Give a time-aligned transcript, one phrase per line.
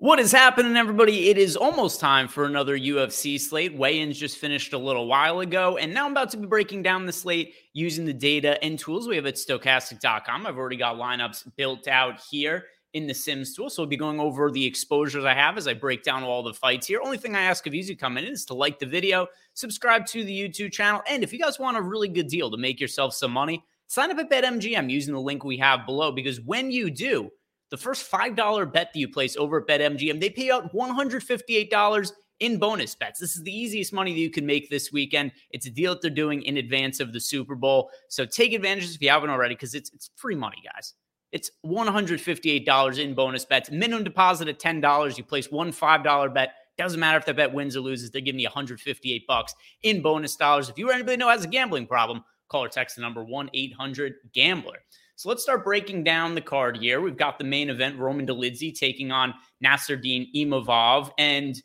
[0.00, 1.28] What is happening, everybody?
[1.28, 3.76] It is almost time for another UFC slate.
[3.76, 6.82] Weigh ins just finished a little while ago, and now I'm about to be breaking
[6.82, 10.46] down the slate using the data and tools we have at stokastic.com.
[10.46, 14.18] I've already got lineups built out here in the Sims tool, so we'll be going
[14.20, 17.02] over the exposures I have as I break down all the fights here.
[17.04, 20.06] Only thing I ask of you you come in is to like the video, subscribe
[20.06, 22.80] to the YouTube channel, and if you guys want a really good deal to make
[22.80, 26.70] yourself some money, sign up at BetMGM using the link we have below because when
[26.70, 27.30] you do,
[27.70, 32.58] the first $5 bet that you place over at BetMGM, they pay out $158 in
[32.58, 33.20] bonus bets.
[33.20, 35.32] This is the easiest money that you can make this weekend.
[35.50, 37.90] It's a deal that they're doing in advance of the Super Bowl.
[38.08, 40.94] So take advantage if you haven't already because it's, it's free money, guys.
[41.32, 43.70] It's $158 in bonus bets.
[43.70, 45.16] Minimum deposit at $10.
[45.16, 46.54] You place one $5 bet.
[46.76, 48.10] Doesn't matter if that bet wins or loses.
[48.10, 50.68] They're giving you 158 bucks in bonus dollars.
[50.68, 54.78] If you or anybody know has a gambling problem, call or text the number 1-800-GAMBLER.
[55.20, 57.02] So let's start breaking down the card here.
[57.02, 61.10] We've got the main event, Roman Dolidze taking on Nassourdine Imavov.
[61.18, 61.62] And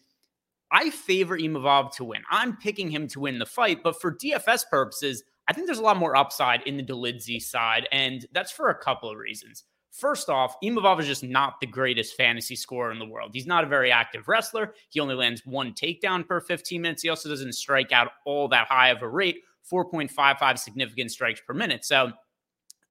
[0.73, 2.21] I favor Imavov to win.
[2.29, 5.84] I'm picking him to win the fight, but for DFS purposes, I think there's a
[5.84, 9.63] lot more upside in the Dolidze side, and that's for a couple of reasons.
[9.90, 13.32] First off, Imavov is just not the greatest fantasy scorer in the world.
[13.34, 14.74] He's not a very active wrestler.
[14.90, 17.04] He only lands one takedown per 15 minutes.
[17.04, 19.38] He also doesn't strike out all that high of a rate,
[19.72, 21.85] 4.55 significant strikes per minute.
[21.85, 22.12] So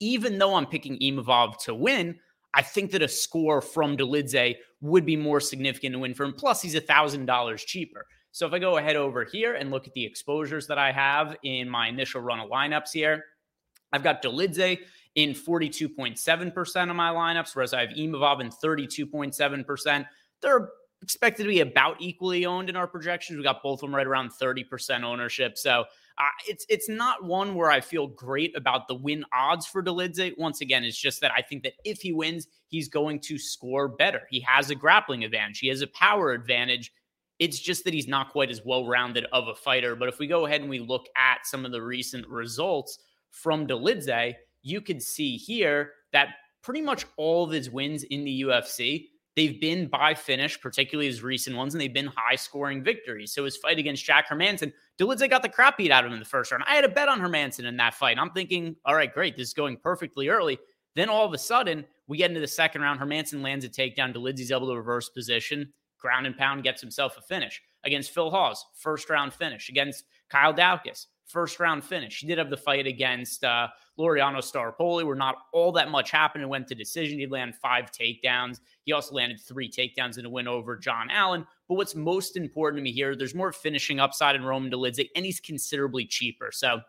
[0.04, 2.16] even though I'm picking Imavov to win,
[2.52, 6.34] I think that a score from Dolidze would be more significant to win for him.
[6.34, 8.04] Plus, he's a $1,000 cheaper.
[8.30, 11.36] So if I go ahead over here and look at the exposures that I have
[11.42, 13.24] in my initial run of lineups here,
[13.92, 14.78] I've got Dolidze
[15.14, 20.06] in 42.7% of my lineups, whereas I have Imavov in 32.7%.
[20.42, 20.68] They're
[21.00, 23.38] expected to be about equally owned in our projections.
[23.38, 25.56] We got both of them right around 30% ownership.
[25.56, 25.84] So
[26.46, 30.36] it's it's not one where I feel great about the win odds for Dolidze.
[30.38, 33.88] Once again, it's just that I think that if he wins, he's going to score
[33.88, 34.22] better.
[34.30, 35.58] He has a grappling advantage.
[35.58, 36.92] He has a power advantage.
[37.38, 39.96] It's just that he's not quite as well rounded of a fighter.
[39.96, 42.98] But if we go ahead and we look at some of the recent results
[43.30, 46.28] from Dolidze, you can see here that
[46.62, 51.22] pretty much all of his wins in the UFC They've been by finish, particularly his
[51.22, 53.32] recent ones, and they've been high scoring victories.
[53.32, 56.20] So his fight against Jack Hermansson, Dolidze got the crap beat out of him in
[56.20, 56.64] the first round.
[56.66, 58.18] I had a bet on Hermansson in that fight.
[58.18, 60.58] I'm thinking, all right, great, this is going perfectly early.
[60.94, 63.00] Then all of a sudden, we get into the second round.
[63.00, 64.14] Hermansson lands a takedown.
[64.14, 68.64] Dolidze's able to reverse position, ground and pound, gets himself a finish against Phil Hawes,
[68.74, 72.20] first round finish against Kyle Daukaus, first round finish.
[72.20, 73.68] He did have the fight against uh,
[73.98, 77.18] Laureano Staropoli, where not all that much happened and went to decision.
[77.18, 78.60] He landed five takedowns.
[78.84, 81.46] He also landed three takedowns in a win over John Allen.
[81.68, 85.24] But what's most important to me here, there's more finishing upside in Roman Dolidze, and
[85.24, 86.50] he's considerably cheaper.
[86.52, 86.80] So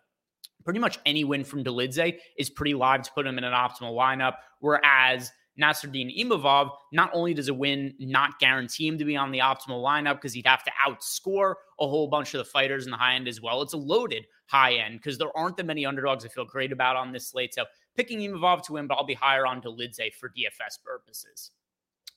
[0.63, 3.95] pretty much any win from Dolidze is pretty live to put him in an optimal
[3.95, 4.35] lineup.
[4.59, 5.31] Whereas
[5.61, 9.83] Nassourdine Imavov, not only does a win not guarantee him to be on the optimal
[9.83, 13.15] lineup because he'd have to outscore a whole bunch of the fighters in the high
[13.15, 13.61] end as well.
[13.61, 16.95] It's a loaded high end because there aren't that many underdogs I feel great about
[16.95, 17.53] on this slate.
[17.53, 17.65] So
[17.95, 21.51] picking Imavov to win, but I'll be higher on Dolidze for DFS purposes.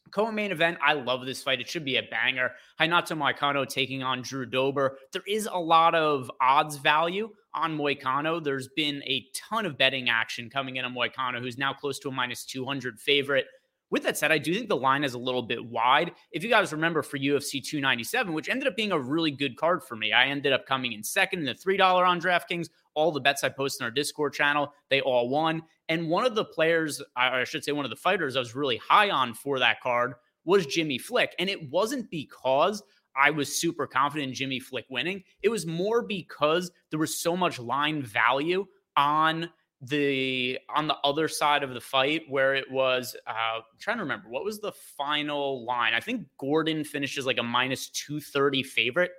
[0.09, 1.61] Co-main event, I love this fight.
[1.61, 2.53] It should be a banger.
[2.81, 4.99] Renato Moicano taking on Drew Dober.
[5.13, 8.43] There is a lot of odds value on Moicano.
[8.43, 12.09] There's been a ton of betting action coming in on Moicano, who's now close to
[12.09, 13.47] a minus 200 favorite.
[13.91, 16.13] With that said, I do think the line is a little bit wide.
[16.31, 19.83] If you guys remember for UFC 297, which ended up being a really good card
[19.83, 22.69] for me, I ended up coming in second in the $3 on DraftKings.
[22.95, 25.63] All the bets I posted in our Discord channel, they all won.
[25.89, 28.77] And one of the players, I should say, one of the fighters I was really
[28.77, 31.35] high on for that card was Jimmy Flick.
[31.39, 32.83] And it wasn't because
[33.17, 35.23] I was super confident in Jimmy Flick winning.
[35.43, 38.67] It was more because there was so much line value
[38.97, 39.51] on
[39.81, 44.03] the on the other side of the fight where it was uh I'm trying to
[44.03, 49.13] remember what was the final line i think gordon finishes like a minus 230 favorite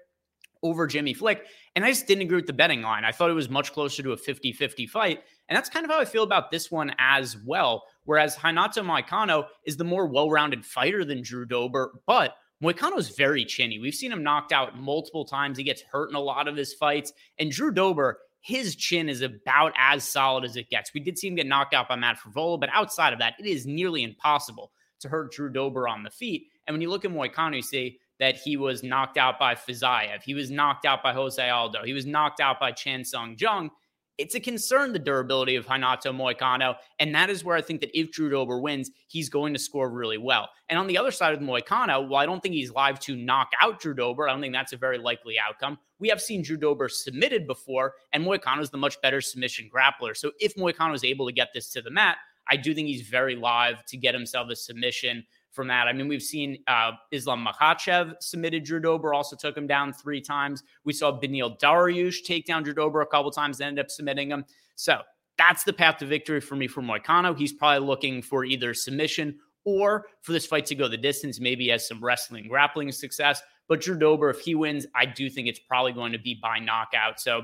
[0.63, 3.33] over jimmy flick and i just didn't agree with the betting line i thought it
[3.33, 6.51] was much closer to a 50-50 fight and that's kind of how i feel about
[6.51, 11.99] this one as well whereas Renato Moicano is the more well-rounded fighter than drew dober
[12.05, 13.79] but Moicano's very chinny.
[13.79, 15.57] We've seen him knocked out multiple times.
[15.57, 17.13] He gets hurt in a lot of his fights.
[17.37, 20.93] And Drew Dober his chin is about as solid as it gets.
[20.93, 23.45] We did see him get knocked out by Matt Frevola, but outside of that, it
[23.45, 24.71] is nearly impossible
[25.01, 26.47] to hurt Drew Dober on the feet.
[26.65, 30.21] And when you look at Moicano, you see that he was knocked out by Fiziev.
[30.23, 31.83] He was knocked out by Jose Aldo.
[31.83, 33.71] He was knocked out by Chan Sung Jung
[34.19, 36.75] it's a concern the durability of Renato Moicano.
[36.99, 39.89] And that is where I think that if Drew Dober wins, he's going to score
[39.89, 40.49] really well.
[40.67, 43.49] And on the other side of Moicano, while I don't think he's live to knock
[43.61, 45.79] out Drew Dober, I don't think that's a very likely outcome.
[45.99, 50.15] We have seen Drew Dober submitted before, and Moicano is the much better submission grappler.
[50.15, 52.17] So if Moicano is able to get this to the mat,
[52.51, 55.87] I do think he's very live to get himself a submission from that.
[55.87, 60.21] I mean, we've seen uh, Islam Makhachev submitted Drew Dober, also took him down three
[60.21, 60.63] times.
[60.83, 64.29] We saw Beneil Dariush take down Drew Dober a couple times, and ended up submitting
[64.29, 64.45] him.
[64.75, 65.01] So
[65.37, 67.37] that's the path to victory for me for Moicano.
[67.37, 71.67] He's probably looking for either submission or for this fight to go the distance, maybe
[71.69, 73.41] has some wrestling, grappling success.
[73.67, 76.59] But Drew Dober, if he wins, I do think it's probably going to be by
[76.59, 77.19] knockout.
[77.19, 77.43] So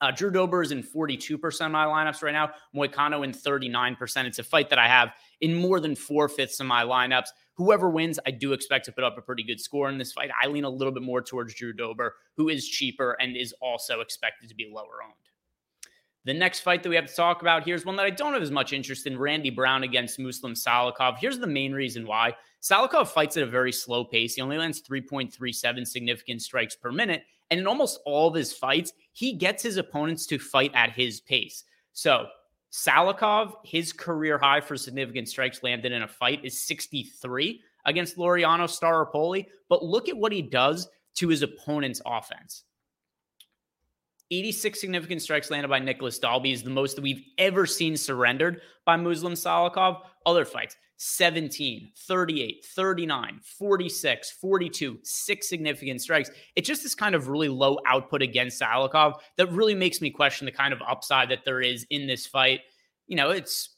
[0.00, 2.50] uh, Drew Dober is in 42% of my lineups right now.
[2.74, 4.24] Moicano in 39%.
[4.24, 7.28] It's a fight that I have in more than four fifths of my lineups.
[7.54, 10.30] Whoever wins, I do expect to put up a pretty good score in this fight.
[10.42, 14.00] I lean a little bit more towards Drew Dober, who is cheaper and is also
[14.00, 15.14] expected to be lower owned.
[16.24, 18.34] The next fight that we have to talk about here is one that I don't
[18.34, 21.18] have as much interest in Randy Brown against Muslim Salikhov.
[21.18, 24.34] Here's the main reason why Salikhov fights at a very slow pace.
[24.34, 27.24] He only lands 3.37 significant strikes per minute.
[27.50, 31.20] And in almost all of his fights, he gets his opponents to fight at his
[31.20, 31.64] pace.
[31.92, 32.28] So
[32.72, 38.64] Salikhov, his career high for significant strikes landed in a fight is 63 against Laureano
[38.64, 39.44] Staropoli.
[39.68, 42.64] But look at what he does to his opponent's offense.
[44.30, 48.62] 86 significant strikes landed by Nicolas Dalby is the most that we've ever seen surrendered
[48.86, 50.00] by Muslim Salikhov.
[50.24, 56.30] Other fights 17, 38, 39, 46, 42, six significant strikes.
[56.56, 60.44] It's just this kind of really low output against Salikhov that really makes me question
[60.44, 62.60] the kind of upside that there is in this fight.
[63.06, 63.76] You know, it's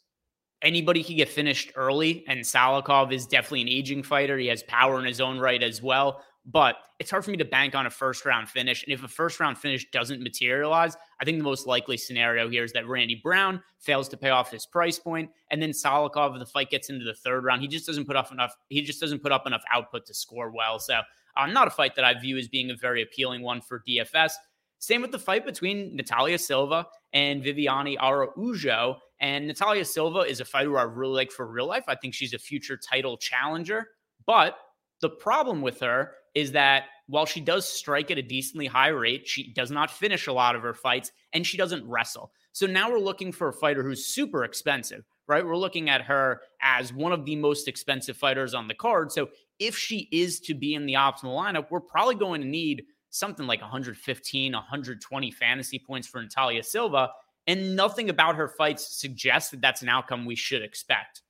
[0.63, 4.37] anybody can get finished early, and Salikhov is definitely an aging fighter.
[4.37, 7.45] He has power in his own right as well but it's hard for me to
[7.45, 8.83] bank on a first round finish.
[8.83, 12.65] And if a first round finish doesn't materialize, I think the most likely scenario here
[12.65, 16.41] is that Randy Brown fails to pay off his price point, and then Salikhov, if
[16.41, 18.55] the fight gets into the third round, he just doesn't put up enough.
[18.69, 20.79] He just doesn't put up enough output to score well.
[20.79, 21.01] So,
[21.37, 24.33] uh, not a fight that I view as being a very appealing one for DFS.
[24.79, 28.97] Same with the fight between Natalia Silva and Viviane Araujo.
[29.21, 31.85] And Natalia Silva is a fighter I really like for real life.
[31.87, 33.87] I think she's a future title challenger.
[34.27, 34.59] But
[35.01, 39.27] the problem with her is that while she does strike at a decently high rate,
[39.29, 42.33] she does not finish a lot of her fights and she doesn't wrestle.
[42.53, 45.45] So now we're looking for a fighter who's super expensive, right?
[45.45, 49.13] We're looking at her as one of the most expensive fighters on the card.
[49.13, 52.85] So if she is to be in the optimal lineup, we're probably going to need
[53.11, 57.11] something like 115, 120 fantasy points for Natalia Silva.
[57.47, 61.23] And nothing about her fights suggests that that's an outcome we should expect.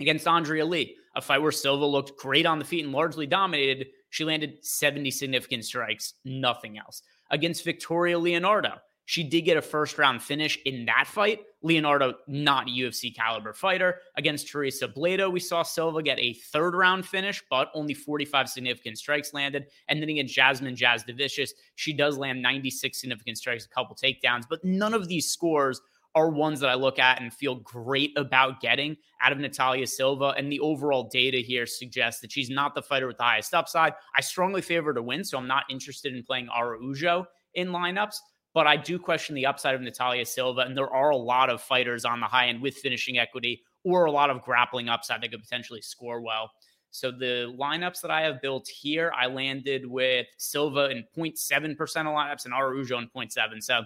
[0.00, 3.88] Against Andrea Lee, a fight where Silva looked great on the feet and largely dominated,
[4.10, 7.02] she landed 70 significant strikes, nothing else.
[7.30, 8.74] Against Victoria Leonardo,
[9.10, 11.40] she did get a first round finish in that fight.
[11.62, 13.98] Leonardo, not UFC caliber fighter.
[14.16, 18.98] Against Teresa Blado, we saw Silva get a third round finish, but only 45 significant
[18.98, 19.66] strikes landed.
[19.88, 24.64] And then against Jasmine Jasudavicius, she does land 96 significant strikes, a couple takedowns, but
[24.64, 25.80] none of these scores
[26.14, 30.34] are ones that I look at and feel great about getting out of Natalia Silva.
[30.36, 33.92] And the overall data here suggests that she's not the fighter with the highest upside.
[34.16, 38.16] I strongly favor to win, so I'm not interested in playing Araujo in lineups.
[38.52, 40.62] But I do question the upside of Natalia Silva.
[40.62, 44.06] And there are a lot of fighters on the high end with finishing equity or
[44.06, 46.50] a lot of grappling upside that could potentially score well.
[46.90, 52.06] So the lineups that I have built here, I landed with Silva in 0.7% of
[52.06, 53.62] lineups and Araujo in 0.7.
[53.62, 53.82] So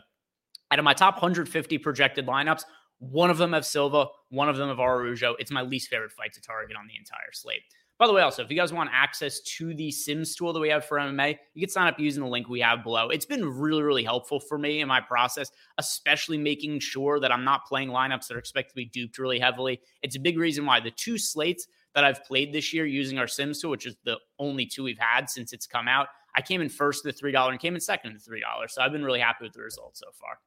[0.74, 2.64] out of my top 150 projected lineups,
[2.98, 5.36] one of them have Silva, one of them have Araujo.
[5.38, 7.62] It's my least favorite fight to target on the entire slate.
[7.96, 10.68] By the way, also, if you guys want access to the Sims tool that we
[10.70, 13.08] have for MMA, you can sign up using the link we have below.
[13.10, 17.44] It's been really, really helpful for me in my process, especially making sure that I'm
[17.44, 19.80] not playing lineups that are expected to be duped really heavily.
[20.02, 23.28] It's a big reason why the two slates that I've played this year using our
[23.28, 26.60] Sims tool, which is the only two we've had since it's come out, I came
[26.60, 28.40] in first the $3 and came in second the $3.
[28.70, 30.38] So I've been really happy with the results so far.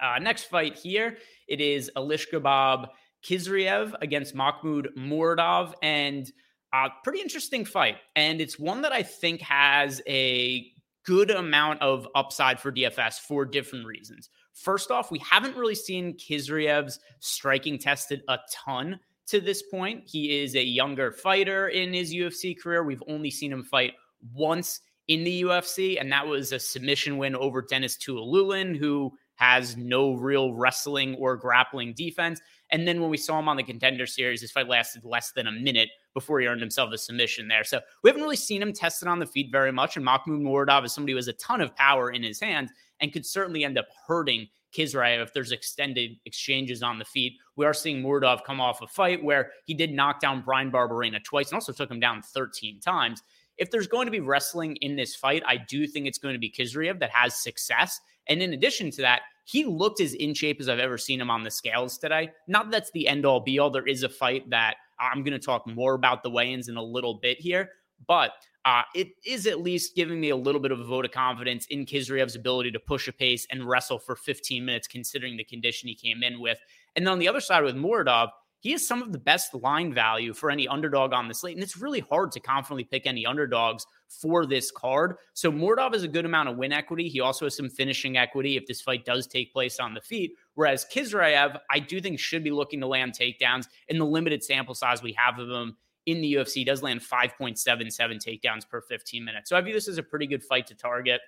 [0.00, 2.88] Uh, next fight here, it is Alishkabab
[3.24, 6.30] Khizriev against Mahmoud Muradov, and
[6.72, 7.96] a uh, pretty interesting fight.
[8.16, 10.66] And it's one that I think has a
[11.04, 14.30] good amount of upside for DFS for different reasons.
[14.54, 20.04] First off, we haven't really seen Khizriev's striking tested a ton to this point.
[20.06, 22.84] He is a younger fighter in his UFC career.
[22.84, 23.94] We've only seen him fight
[24.34, 29.74] once in the UFC, and that was a submission win over Denis Tiuliulin, who has
[29.78, 32.40] no real wrestling or grappling defense.
[32.72, 35.46] And then when we saw him on the contender series, this fight lasted less than
[35.46, 37.64] a minute before he earned himself a submission there.
[37.64, 39.96] So we haven't really seen him tested on the feet very much.
[39.96, 42.70] And Mahmoud Muradov is somebody who has a ton of power in his hands
[43.00, 47.32] and could certainly end up hurting Khizriev if there's extended exchanges on the feet.
[47.56, 51.24] We are seeing Muradov come off a fight where he did knock down Bryan Barberena
[51.24, 53.22] twice and also took him down 13 times.
[53.56, 56.38] If there's going to be wrestling in this fight, I do think it's going to
[56.38, 58.00] be Khizriev that has success.
[58.28, 61.30] And in addition to that, he looked as in shape as I've ever seen him
[61.30, 62.30] on the scales today.
[62.46, 63.70] Not that that's the end all be all.
[63.70, 66.76] There is a fight that I'm going to talk more about the weigh ins in
[66.76, 67.70] a little bit here,
[68.06, 68.32] but
[68.64, 71.66] uh, it is at least giving me a little bit of a vote of confidence
[71.70, 75.88] in Khizriev's ability to push a pace and wrestle for 15 minutes, considering the condition
[75.88, 76.58] he came in with.
[76.94, 78.28] And then on the other side with Muradov,
[78.60, 81.56] he has some of the best line value for any underdog on the slate.
[81.56, 85.16] And it's really hard to confidently pick any underdogs for this card.
[85.34, 87.08] So Muradov has a good amount of win equity.
[87.08, 90.32] He also has some finishing equity if this fight does take place on the feet.
[90.54, 94.74] Whereas Khizriev, I do think should be looking to land takedowns in the limited sample
[94.74, 95.76] size we have of him
[96.06, 96.66] in the UFC.
[96.66, 99.48] does land 5.77 takedowns per 15 minutes.
[99.48, 101.20] So I view this as a pretty good fight to target.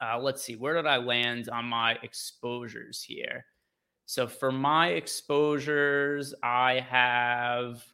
[0.00, 3.44] Uh, let's see, where did I land on my exposures here?
[4.06, 7.84] So for my exposures, I have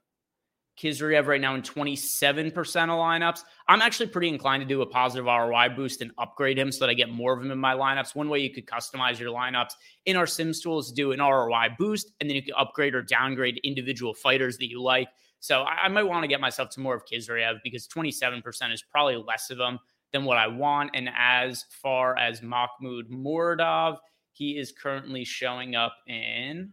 [0.81, 3.41] Khizriev right now in 27% of lineups.
[3.67, 6.91] I'm actually pretty inclined to do a positive ROI boost and upgrade him so that
[6.91, 8.15] I get more of him in my lineups.
[8.15, 9.73] One way you could customize your lineups
[10.07, 13.03] in our Sims tool is do an ROI boost, and then you can upgrade or
[13.03, 15.09] downgrade individual fighters that you like.
[15.41, 18.83] So I, I might want to get myself to more of Khizriev because 27% is
[18.83, 19.79] probably less of him
[20.13, 20.91] than what I want.
[20.95, 23.99] And as far as Mahmoud Muradov,
[24.33, 26.73] he is currently showing up in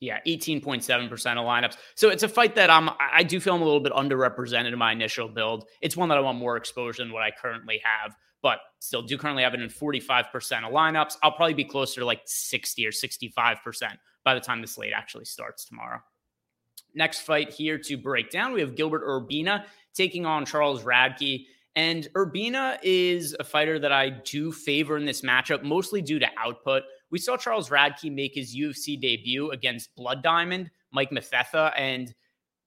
[0.00, 0.82] yeah, 18.7%
[1.12, 1.76] of lineups.
[1.94, 4.78] So it's a fight that I'm I do feel I'm a little bit underrepresented in
[4.78, 5.66] my initial build.
[5.80, 9.16] It's one that I want more exposure than what I currently have, but still do
[9.16, 10.26] currently have it in 45%
[10.66, 11.16] of lineups.
[11.22, 13.56] I'll probably be closer to like 60 or 65%
[14.24, 16.00] by the time the slate actually starts tomorrow.
[16.94, 21.46] Next fight here to break down, we have Gilbert Urbina taking on Charles Radtke.
[21.76, 26.28] And Urbina is a fighter that I do favor in this matchup, mostly due to
[26.38, 26.84] output.
[27.14, 32.12] We saw Charles Radtke make his UFC debut against Blood Diamond, Mike Mathetha, and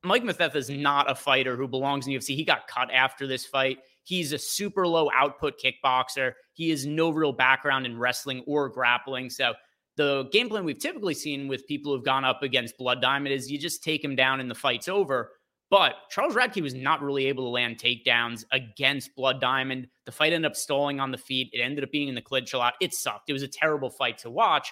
[0.05, 2.33] Mike Mathetha is not a fighter who belongs in UFC.
[2.33, 3.79] He got cut after this fight.
[4.05, 6.31] He's a super low output kickboxer.
[6.53, 9.29] He has no real background in wrestling or grappling.
[9.29, 9.51] So
[9.97, 13.51] the game plan we've typically seen with people who've gone up against Blood Diamond is
[13.51, 15.31] you just take him down and the fight's over.
[15.69, 19.87] But Charles Radtke was not really able to land takedowns against Blood Diamond.
[20.05, 21.49] The fight ended up stalling on the feet.
[21.51, 22.75] It ended up being in the clinch a lot.
[22.79, 23.29] It sucked.
[23.29, 24.71] It was a terrible fight to watch.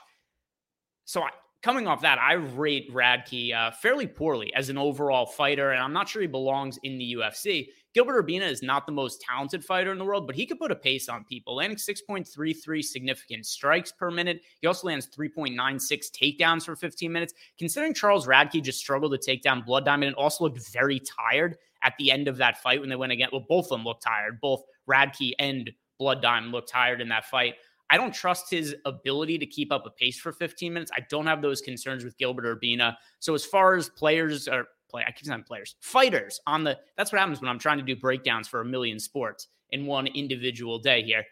[1.04, 1.30] So I,
[1.62, 5.94] coming off that, I rate Radtke uh, fairly poorly as an overall fighter, and I'm
[5.94, 7.68] not sure he belongs in the UFC.
[7.96, 10.70] Gilbert Urbina is not the most talented fighter in the world, but he could put
[10.70, 14.42] a pace on people, landing 6.33 significant strikes per minute.
[14.60, 17.34] He also lands 3.96 takedowns for 15 minutes.
[17.58, 21.56] Considering Charles Radtke just struggled to take down Blood Diamond and also looked very tired
[21.84, 23.30] at the end of that fight when they went again.
[23.32, 24.42] Well, both of them looked tired.
[24.42, 27.56] Both Radtke and Blood Diamond looked tired in that fight.
[27.90, 30.92] I don't trust his ability to keep up a pace for 15 minutes.
[30.94, 32.98] I don't have those concerns with Gilbert Urbina.
[33.20, 35.04] So as far as players or play.
[35.08, 36.78] I keep saying players, fighters on the.
[36.98, 40.08] That's what happens when I'm trying to do breakdowns for a million sports in one
[40.08, 41.24] individual day here.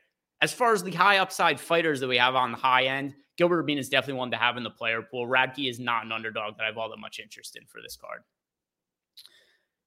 [0.41, 3.65] As far as the high upside fighters that we have on the high end, Gilbert
[3.65, 5.25] Urbina is definitely one to have in the player pool.
[5.25, 7.95] Radtke is not an underdog that I have all that much interest in for this
[7.95, 8.21] card.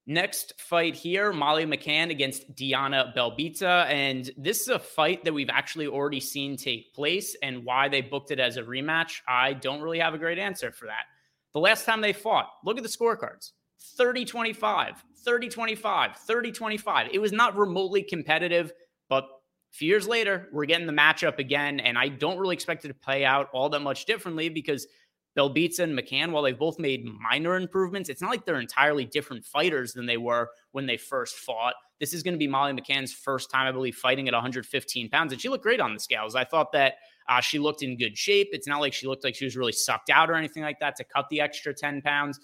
[0.09, 3.87] Next fight here, Molly McCann against Diana Belbita.
[3.87, 7.37] And this is a fight that we've actually already seen take place.
[7.42, 10.71] And why they booked it as a rematch, I don't really have a great answer
[10.71, 11.04] for that.
[11.54, 17.09] The last time they fought, look at the scorecards 30 25, 30 25, 30 25.
[17.12, 18.73] It was not remotely competitive,
[19.09, 21.80] but a few years later, we're getting the matchup again.
[21.80, 24.87] And I don't really expect it to play out all that much differently because
[25.37, 29.45] Belbita and McCann, while they've both made minor improvements, it's not like they're entirely different
[29.45, 31.75] fighters than they were when they first fought.
[32.00, 35.33] This is going to be Molly McCann's first time, I believe, fighting at 115 pounds.
[35.33, 36.35] And she looked great on the scales.
[36.35, 36.95] I thought that
[37.28, 38.49] uh, she looked in good shape.
[38.52, 40.97] It's not like she looked like she was really sucked out or anything like that
[40.97, 42.38] to cut the extra 10 pounds.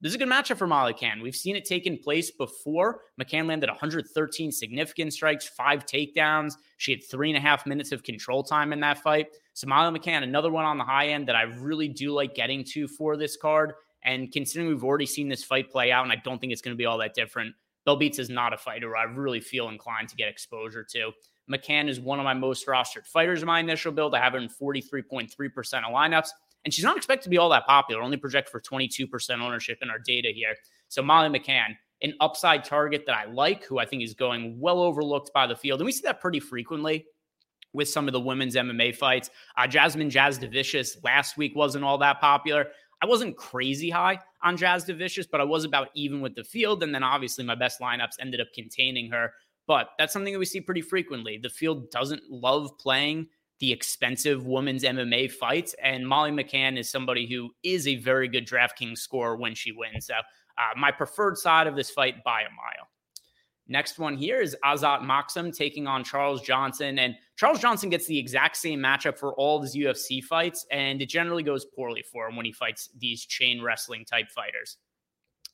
[0.00, 1.20] This is a good matchup for Molly McCann.
[1.20, 3.00] We've seen it taking place before.
[3.20, 6.52] McCann landed 113 significant strikes, five takedowns.
[6.76, 9.26] She had three and a half minutes of control time in that fight.
[9.54, 12.62] So Molly McCann, another one on the high end that I really do like getting
[12.74, 13.72] to for this card.
[14.04, 16.76] And considering we've already seen this fight play out, and I don't think it's going
[16.76, 20.16] to be all that different, Belbita is not a fighter I really feel inclined to
[20.16, 21.10] get exposure to.
[21.50, 24.14] McCann is one of my most rostered fighters in my initial build.
[24.14, 26.28] I have her in 43.3% of lineups.
[26.68, 29.88] And she's not expected to be all that popular, only project for 22% ownership in
[29.88, 30.54] our data here.
[30.88, 31.68] So Molly McCann,
[32.02, 35.56] an upside target that I like, who I think is going well overlooked by the
[35.56, 35.80] field.
[35.80, 37.06] And we see that pretty frequently
[37.72, 39.30] with some of the women's MMA fights.
[39.56, 42.66] Uh, Jasmine Jasudavicius last week wasn't all that popular.
[43.00, 46.82] I wasn't crazy high on Jasudavicius, but I was about even with the field.
[46.82, 49.32] And then obviously my best lineups ended up containing her.
[49.66, 51.38] But that's something that we see pretty frequently.
[51.38, 53.28] The field doesn't love playing
[53.60, 55.74] the expensive women's MMA fights.
[55.82, 60.06] And Molly McCann is somebody who is a very good DraftKings scorer when she wins.
[60.06, 62.88] So, uh, my preferred side of this fight by a mile.
[63.68, 66.98] Next one here is Azat Maksum taking on Charles Johnson.
[66.98, 71.02] And Charles Johnson gets the exact same matchup for all of his UFC fights, and
[71.02, 74.78] it generally goes poorly for him when he fights these chain wrestling type fighters.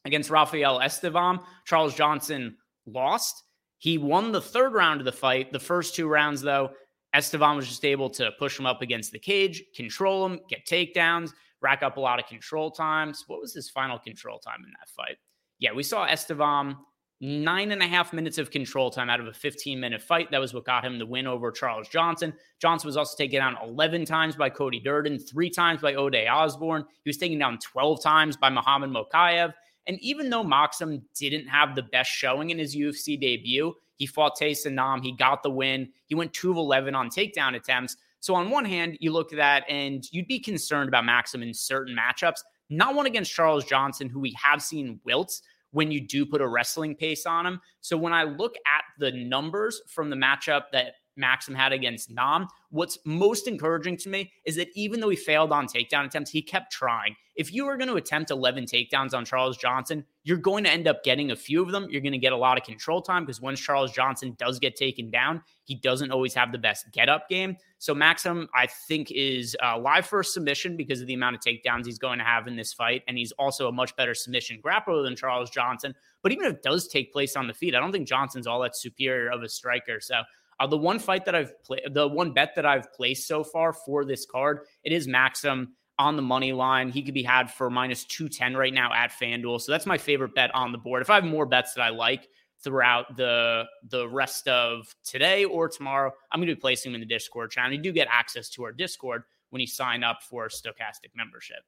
[0.05, 2.57] Against Rafael Estevam, Charles Johnson
[2.87, 3.43] lost.
[3.79, 5.53] He won the third round of the fight.
[5.53, 6.71] The first two rounds, though,
[7.15, 11.31] Estevam was just able to push him up against the cage, control him, get takedowns,
[11.61, 13.25] rack up a lot of control times.
[13.27, 15.17] What was his final control time in that fight?
[15.59, 16.77] Yeah, we saw Estevam
[17.21, 20.31] nine and a half minutes of control time out of a 15 minute fight.
[20.31, 22.35] That was what got him the win over Charles Johnson.
[22.61, 26.85] Johnson was also taken down 11 times by Cody Durden, three times by Ode Osbourne.
[27.05, 29.55] He was taken down 12 times by Muhammad Mokaev.
[29.87, 34.39] And even though Maksum didn't have the best showing in his UFC debut, he fought
[34.39, 35.03] Tyson Nam.
[35.03, 35.89] He got the win.
[36.07, 37.97] He went 2 of 11 on takedown attempts.
[38.21, 41.53] So on one hand, you look at that and you'd be concerned about Maksum in
[41.53, 42.41] certain matchups.
[42.71, 45.41] Not one against Charles Johnson, who we have seen wilt
[45.73, 47.61] when you do put a wrestling pace on him.
[47.81, 52.49] So when I look at the numbers from the matchup that Maksum had against Nam.
[52.71, 56.43] What's most encouraging to me is that even though he failed on takedown attempts, he
[56.43, 57.15] kept trying.
[57.37, 60.87] If you are going to attempt 11 takedowns on Charles Johnson, you're going to end
[60.87, 61.89] up getting a few of them.
[61.91, 64.77] You're going to get a lot of control time because once Charles Johnson does get
[64.77, 67.57] taken down, he doesn't always have the best get up game.
[67.79, 71.87] So Maksum, I think, is uh, live for submission because of the amount of takedowns
[71.87, 73.03] he's going to have in this fight.
[73.09, 75.95] And he's also a much better submission grappler than Charles Johnson.
[76.23, 78.61] But even if it does take place on the feet, I don't think Johnson's all
[78.63, 80.01] that superior of a striker.
[80.01, 80.23] So
[80.61, 83.73] uh, the one fight that I've played, the one bet that I've placed so far
[83.73, 85.69] for this card, it is Maksum
[85.99, 86.91] on the money line.
[86.91, 89.61] He could be had for minus 210 right now at FanDuel.
[89.61, 91.03] So that's my favorite bet on the board.
[91.03, 92.29] If I have more bets that I like
[92.63, 97.07] throughout the the rest of today or tomorrow, I'm going to be placing them in
[97.07, 97.73] the Discord channel.
[97.73, 101.59] You do get access to our Discord when you sign up for Stokastic membership.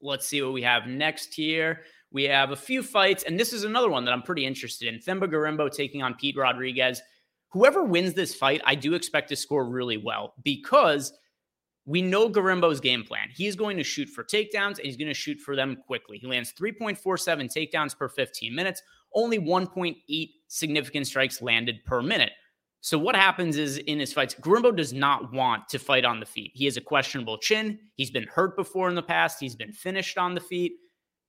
[0.00, 1.82] Let's see what we have next here.
[2.12, 5.00] We have a few fights, and this is another one that I'm pretty interested in.
[5.00, 7.02] Themba Gorimbo taking on Pete Rodriguez
[7.50, 11.12] whoever wins this fight, I do expect to score really well because
[11.84, 13.28] we know Gorimbo's game plan.
[13.32, 16.18] He's going to shoot for takedowns and he's going to shoot for them quickly.
[16.18, 17.00] He lands 3.47
[17.54, 18.82] takedowns per 15 minutes,
[19.14, 22.32] only 1.8 significant strikes landed per minute.
[22.80, 26.26] So what happens is in his fights, Gorimbo does not want to fight on the
[26.26, 26.52] feet.
[26.54, 27.78] He has a questionable chin.
[27.94, 29.40] He's been hurt before in the past.
[29.40, 30.72] He's been finished on the feet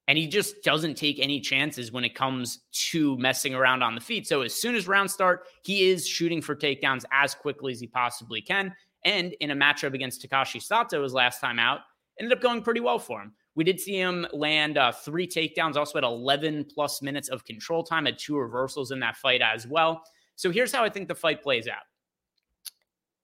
[0.07, 4.01] and he just doesn't take any chances when it comes to messing around on the
[4.01, 4.25] feet.
[4.25, 7.87] So as soon as rounds start, he is shooting for takedowns as quickly as he
[7.87, 8.73] possibly can.
[9.03, 11.81] And in a matchup against Takashi Sato his last time out,
[12.19, 13.33] ended up going pretty well for him.
[13.55, 17.83] We did see him land uh, three takedowns, also had 11 plus minutes of control
[17.83, 20.03] time, had two reversals in that fight as well.
[20.35, 21.81] So here's how I think the fight plays out.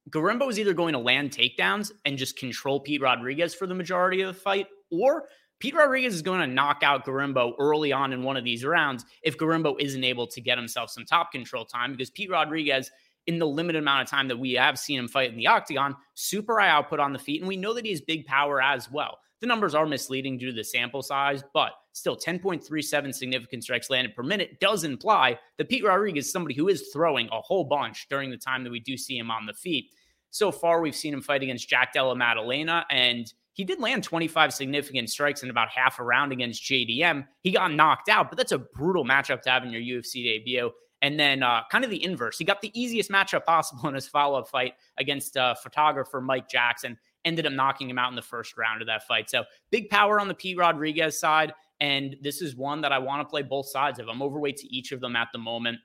[0.10, 4.22] Gorimbo is either going to land takedowns and just control Pete Rodriguez for the majority
[4.22, 5.26] of the fight, or
[5.64, 9.06] Pete Rodriguez is going to knock out Gorimbo early on in one of these rounds
[9.22, 12.92] if Gorimbo isn't able to get himself some top control time because Pete Rodriguez,
[13.28, 15.96] in the limited amount of time that we have seen him fight in the octagon,
[16.16, 17.40] super high output on the feet.
[17.40, 19.20] And we know that he has big power as well.
[19.40, 24.18] The numbers are misleading due to the sample size, but still 10.37 significant strikes landed
[24.18, 28.10] per minute does imply that Pete Rodriguez is somebody who is throwing a whole bunch
[28.10, 29.86] during the time that we do see him on the feet.
[30.30, 34.54] So far, we've seen him fight against Jack Della Maddalena, and he did land 25
[34.54, 37.26] significant strikes in about half a round against JDM.
[37.42, 40.72] He got knocked out, but that's a brutal matchup to have in your UFC debut.
[41.04, 44.08] And then, uh, kind of the inverse, he got the easiest matchup possible in his
[44.08, 46.98] follow up fight against uh, photographer Mike Jackson.
[47.26, 49.30] Ended up knocking him out in the first round of that fight.
[49.30, 51.54] So big power on the Pete Rodriguez side.
[51.80, 54.08] And this is one that I want to play both sides of.
[54.08, 55.80] I'm overweight to each of them at the moment.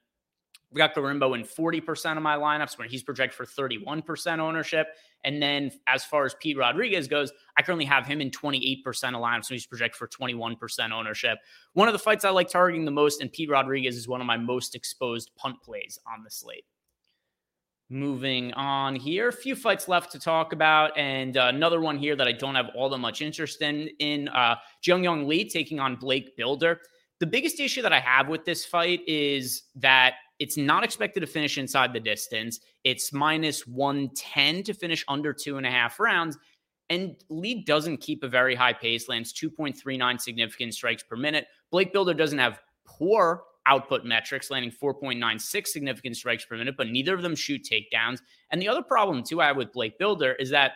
[0.71, 4.89] We got Gorimbo in 40% of my lineups where he's projected for 31% ownership.
[5.25, 8.93] And then as far as Pete Rodriguez goes, I currently have him in 28% of
[8.93, 11.39] lineups, so he's projected for 21% ownership.
[11.73, 14.27] One of the fights I like targeting the most, and Pete Rodriguez is one of
[14.27, 16.65] my most exposed punt plays on the slate.
[17.91, 22.15] Moving on here, a few fights left to talk about, and uh, another one here
[22.15, 23.89] that I don't have all that much interest in.
[23.99, 26.81] In uh, Jung Young Lee taking on Blake Bilder.
[27.21, 31.27] The biggest issue that I have with this fight is that it's not expected to
[31.27, 32.61] finish inside the distance.
[32.85, 36.39] It's minus 110 to finish under two and a half rounds.
[36.91, 41.47] And Lee doesn't keep a very high pace, lands 2.39 significant strikes per minute.
[41.71, 47.15] Blake Bilder doesn't have poor output metrics, landing 4.96 significant strikes per minute, but neither
[47.15, 48.21] of them shoot takedowns.
[48.51, 50.73] And the other problem, too, I have with Blake Bilder is that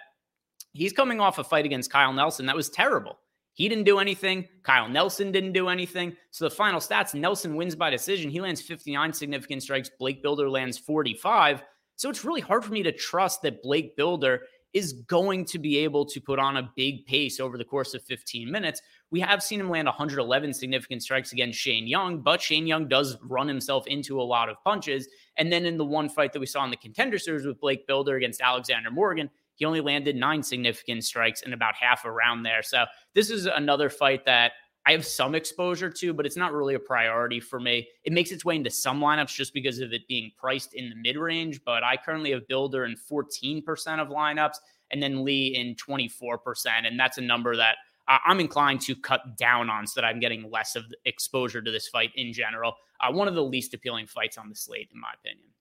[0.72, 3.18] he's coming off a fight against Kyle Nelson that was terrible.
[3.54, 4.48] He didn't do anything.
[4.62, 6.16] Kyle Nelson didn't do anything.
[6.30, 8.30] So the final stats Nelson wins by decision.
[8.30, 9.90] He lands 59 significant strikes.
[9.98, 11.62] Blake Bilder lands 45.
[11.96, 14.40] So it's really hard for me to trust that Blake Bilder
[14.72, 18.02] is going to be able to put on a big pace over the course of
[18.04, 18.80] 15 minutes.
[19.10, 23.18] We have seen him land 111 significant strikes against Shane Young, but Shane Young does
[23.22, 25.06] run himself into a lot of punches.
[25.36, 27.86] And then in the one fight that we saw in the contender series with Blake
[27.86, 32.44] Bilder against Alexander Morgan, he only landed nine significant strikes in about half a round
[32.44, 32.62] there.
[32.62, 32.84] So
[33.14, 34.52] this is another fight that
[34.84, 37.88] I have some exposure to, but it's not really a priority for me.
[38.04, 40.96] It makes its way into some lineups just because of it being priced in the
[40.96, 43.62] mid range, but I currently have Bilder in 14%
[44.00, 44.56] of lineups
[44.90, 46.38] and then Lee in 24%.
[46.84, 47.76] And that's a number that
[48.08, 51.88] I'm inclined to cut down on so that I'm getting less of exposure to this
[51.88, 52.74] fight in general.
[53.00, 55.51] Uh, one of the least appealing fights on the slate, in my opinion.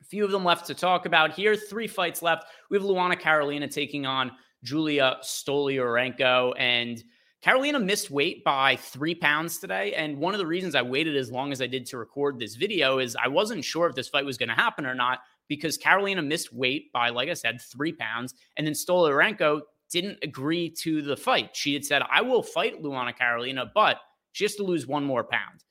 [0.00, 1.56] A few of them left to talk about here.
[1.56, 2.44] Three fights left.
[2.70, 6.54] We have Luana Carolina taking on Julia Stoliarenko.
[6.58, 7.02] And
[7.40, 9.94] Carolina missed weight by three pounds today.
[9.94, 12.54] And one of the reasons I waited as long as I did to record this
[12.54, 15.76] video is I wasn't sure if this fight was going to happen or not because
[15.76, 18.34] Carolina missed weight by, like I said, three pounds.
[18.56, 21.54] And then Stoliarenko didn't agree to the fight.
[21.54, 23.98] She had said, I will fight Luana Carolina, but
[24.32, 25.64] she has to lose one more pound.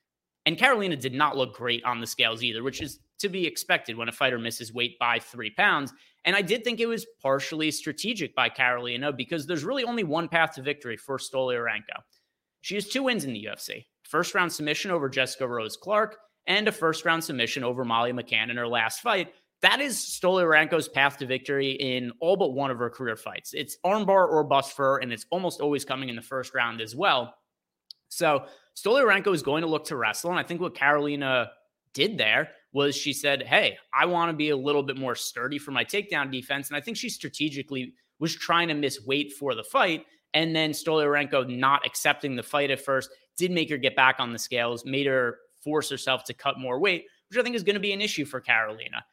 [0.46, 3.98] And Carolina did not look great on the scales either, which is to be expected
[3.98, 5.94] when a fighter misses weight by three pounds.
[6.26, 10.28] And I did think it was partially strategic by Carolina because there's really only one
[10.28, 11.98] path to victory for Stoliarenko.
[12.62, 16.68] She has two wins in the UFC first round submission over Jessica Rose Clark and
[16.68, 19.34] a first round submission over Molly McCann in her last fight.
[19.62, 23.54] That is Stoliarenko's path to victory in all but one of her career fights.
[23.54, 26.82] It's armbar or bust for her, and it's almost always coming in the first round
[26.82, 27.36] as well.
[28.10, 30.32] So Stoliarenko is going to look to wrestle.
[30.32, 31.52] And I think what Carolina
[31.94, 35.58] did there was she said, Hey, I want to be a little bit more sturdy
[35.58, 36.70] for my takedown defense.
[36.70, 40.06] And I think she strategically was trying to miss weight for the fight.
[40.34, 44.32] And then Stoliarenko not accepting the fight at first did make her get back on
[44.32, 47.76] the scales, made her force herself to cut more weight, which I think is going
[47.76, 49.04] to be an issue for Carolina.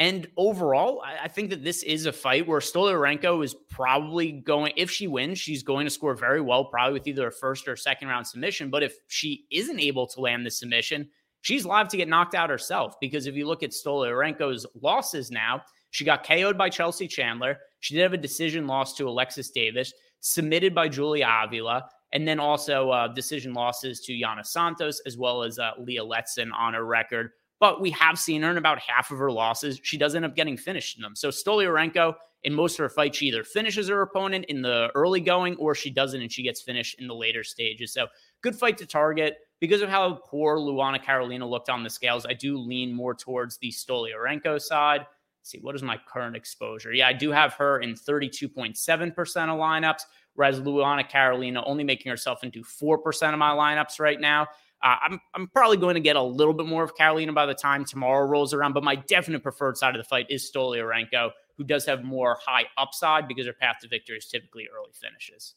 [0.00, 4.92] And overall, I think that this is a fight where Stoliarenko is probably going, if
[4.92, 8.06] she wins, she's going to score very well, probably with either a first or second
[8.06, 8.70] round submission.
[8.70, 11.08] But if she isn't able to land the submission,
[11.42, 12.94] she's live to get knocked out herself.
[13.00, 17.58] Because if you look at Stoliarenko's losses now, she got KO'd by Chelsea Chandler.
[17.80, 22.40] She did have a decision loss to Alexis Davis, submitted by Julia Avila, and then
[22.40, 26.84] also uh, decision losses to Yana Santos, as well as uh, Leah Letson on her
[26.84, 27.30] record.
[27.60, 29.80] But we have seen her in about half of her losses.
[29.82, 31.16] She does end up getting finished in them.
[31.16, 35.20] So Stoliarenko, in most of her fights, she either finishes her opponent in the early
[35.20, 37.92] going or she doesn't and she gets finished in the later stages.
[37.92, 38.06] So
[38.42, 42.34] good fight to target because of how poor Luana Carolina looked on the scales, I
[42.34, 45.00] do lean more towards the Stoliarenko side.
[45.00, 46.92] Let's see, what is my current exposure?
[46.92, 50.02] Yeah, I do have her in 32.7% of lineups,
[50.34, 54.46] whereas Luana Carolina only making herself into 4% of my lineups right now.
[54.80, 57.54] Uh, I'm, I'm probably going to get a little bit more of Carolina by the
[57.54, 61.64] time tomorrow rolls around, but my definite preferred side of the fight is Stoliarenko, who
[61.64, 65.54] does have more high upside because her path to victory is typically early finishes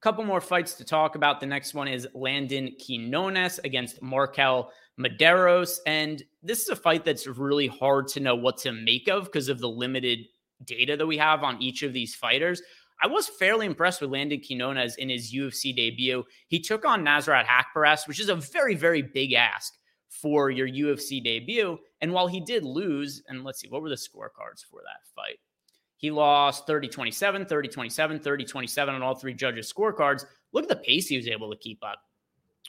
[0.00, 1.40] couple more fights to talk about.
[1.40, 5.78] The next one is Landon Quinones against Markel Mederos.
[5.86, 9.48] And this is a fight that's really hard to know what to make of because
[9.48, 10.20] of the limited
[10.64, 12.62] data that we have on each of these fighters.
[13.02, 16.24] I was fairly impressed with Landon Quinones in his UFC debut.
[16.48, 19.74] He took on Nasrat Haqparast, which is a very, very big ask
[20.08, 21.78] for your UFC debut.
[22.00, 25.38] And while he did lose, and let's see, what were the scorecards for that fight?
[25.96, 30.24] He lost 30 27, 30 27, 30 27 on all three judges' scorecards.
[30.52, 32.00] Look at the pace he was able to keep up.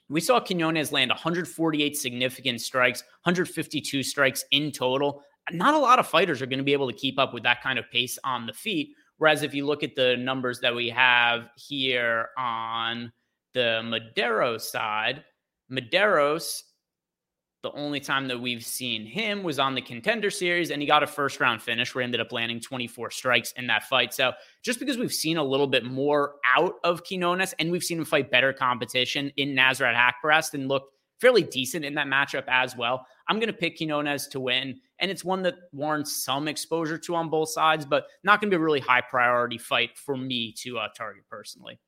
[0.09, 5.23] We saw Quinones land 148 significant strikes, 152 strikes in total.
[5.51, 7.61] Not a lot of fighters are going to be able to keep up with that
[7.61, 8.93] kind of pace on the feet.
[9.17, 13.11] Whereas if you look at the numbers that we have here on
[13.53, 15.23] the Madero side,
[15.69, 16.63] Mederos
[17.67, 21.03] the only time that we've seen him was on the contender series, and he got
[21.03, 24.13] a first round finish where he ended up landing 24 strikes in that fight.
[24.13, 24.31] So
[24.63, 28.05] just because we've seen a little bit more out of Quinones and we've seen him
[28.05, 33.05] fight better competition in Nasrat Haqparast and look fairly decent in that matchup as well,
[33.27, 34.79] I'm going to pick Quinones to win.
[34.99, 38.57] And it's one that warrants some exposure to on both sides, but not going to
[38.57, 41.79] be a really high priority fight for me to uh, target personally.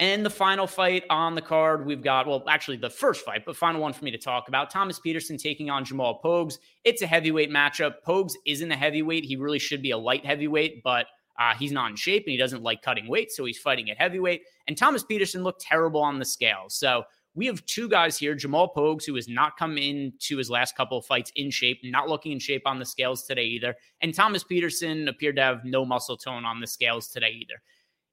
[0.00, 3.56] And the final fight on the card, we've got, well, actually the first fight, but
[3.56, 6.58] final one for me to talk about Thomas Peterson taking on Jamal Pogues.
[6.84, 7.94] It's a heavyweight matchup.
[8.06, 9.24] Pogues isn't a heavyweight.
[9.24, 11.06] He really should be a light heavyweight, but
[11.38, 13.32] uh, he's not in shape and he doesn't like cutting weight.
[13.32, 14.42] So he's fighting at heavyweight.
[14.68, 16.66] And Thomas Peterson looked terrible on the scale.
[16.68, 17.02] So
[17.34, 20.98] we have two guys here Jamal Pogues, who has not come into his last couple
[20.98, 23.76] of fights in shape, not looking in shape on the scales today either.
[24.00, 27.62] And Thomas Peterson appeared to have no muscle tone on the scales today either.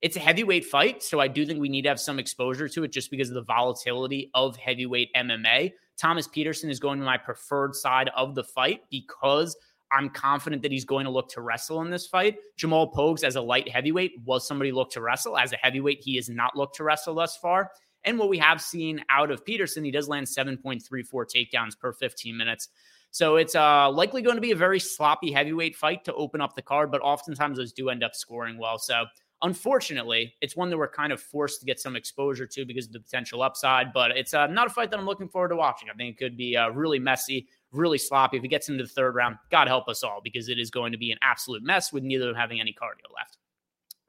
[0.01, 2.83] It's a heavyweight fight, so I do think we need to have some exposure to
[2.83, 5.73] it just because of the volatility of heavyweight MMA.
[5.97, 9.55] Thomas Peterson is going to my preferred side of the fight because
[9.91, 12.37] I'm confident that he's going to look to wrestle in this fight.
[12.57, 15.37] Jamal Pogues, as a light heavyweight, was somebody look to wrestle.
[15.37, 17.71] As a heavyweight, he has not looked to wrestle thus far.
[18.03, 22.37] And what we have seen out of Peterson, he does land 7.34 takedowns per 15
[22.37, 22.69] minutes.
[23.11, 26.55] So it's uh, likely going to be a very sloppy heavyweight fight to open up
[26.55, 28.77] the card, but oftentimes those do end up scoring well.
[28.77, 29.05] So
[29.41, 32.93] unfortunately, it's one that we're kind of forced to get some exposure to because of
[32.93, 33.93] the potential upside.
[33.93, 35.89] But it's uh, not a fight that I'm looking forward to watching.
[35.89, 38.37] I think it could be uh, really messy, really sloppy.
[38.37, 40.91] If it gets into the third round, God help us all because it is going
[40.91, 43.37] to be an absolute mess with neither of them having any cardio left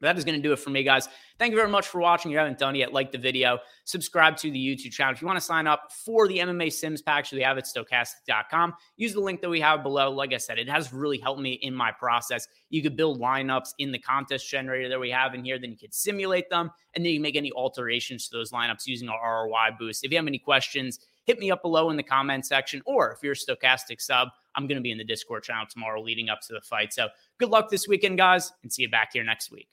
[0.00, 1.08] that is going to do it for me, guys.
[1.38, 2.30] Thank you very much for watching.
[2.30, 5.12] If you haven't done it yet, like the video, subscribe to the YouTube channel.
[5.12, 8.74] If you want to sign up for the MMA Sims pack, we have it stokastic.com.
[8.96, 10.10] Use the link that we have below.
[10.10, 12.46] Like I said, it has really helped me in my process.
[12.70, 15.78] You could build lineups in the contest generator that we have in here, then you
[15.78, 19.46] could simulate them, and then you can make any alterations to those lineups using our
[19.46, 20.04] ROI boost.
[20.04, 23.22] If you have any questions, hit me up below in the comment section, or if
[23.22, 26.40] you're a Stokastic sub, I'm going to be in the Discord channel tomorrow leading up
[26.42, 26.92] to the fight.
[26.92, 29.68] So good luck this weekend, guys, and see you back here next week.